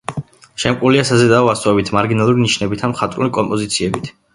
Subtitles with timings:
[0.63, 4.17] შემკულია საზედაო ასოებით, მარგინალური ნიშნებითა და მხატვრული კომპოზიციებით.